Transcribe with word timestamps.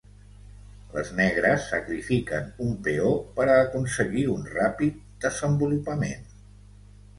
Les 0.93 1.11
negres 1.19 1.67
sacrifiquen 1.73 2.47
un 2.69 2.73
peó 2.89 3.13
per 3.37 3.47
aconseguir 3.57 4.25
un 4.39 4.51
ràpid 4.57 4.99
desenvolupament. 5.29 6.29